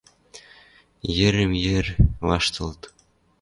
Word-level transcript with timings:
Йӹрӹм-йӹр 1.17 1.85
ваштылыт. 2.27 2.81